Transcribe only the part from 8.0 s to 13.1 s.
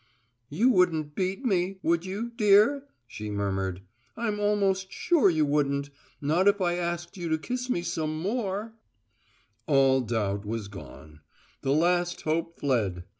more." All doubt was gone, the last hope fled!